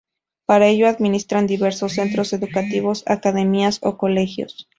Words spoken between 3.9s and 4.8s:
colegios.